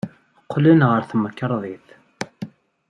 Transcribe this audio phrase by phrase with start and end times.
[0.43, 1.87] Qqlent ɣer temkarḍit.